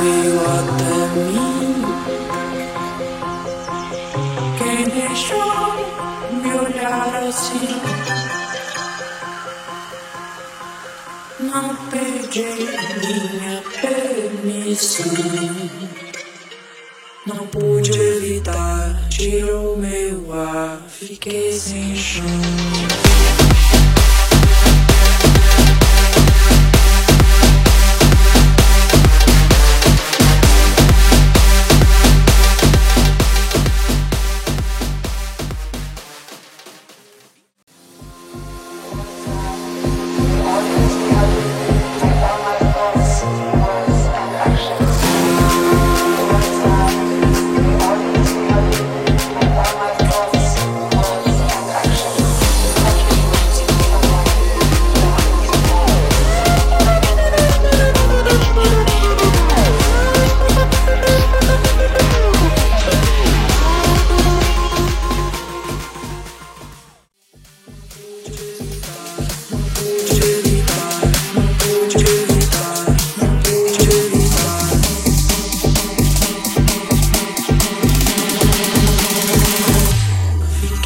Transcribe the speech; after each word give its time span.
veio 0.00 0.40
até 0.58 0.94
mim. 1.16 1.84
Quem 4.58 4.80
deixou 4.88 5.74
me 6.32 6.50
olhar 6.54 7.10
assim? 7.28 7.80
Não 11.40 11.76
pedi 11.90 12.50
minha 13.02 13.62
permissão. 13.80 15.06
Não 17.26 17.46
pude 17.48 17.92
evitar, 17.92 19.08
tirou 19.10 19.76
meu 19.76 20.32
ar, 20.32 20.80
fiquei 20.88 21.52
sem 21.52 21.94
chão. 21.94 22.79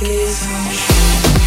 kiss. 0.05 1.44